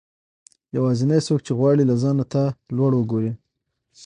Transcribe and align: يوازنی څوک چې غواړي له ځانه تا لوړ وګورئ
يوازنی 0.75 1.19
څوک 1.27 1.39
چې 1.45 1.51
غواړي 1.59 1.83
له 1.87 1.95
ځانه 2.03 2.23
تا 2.33 2.43
لوړ 2.77 2.91
وګورئ 2.95 3.31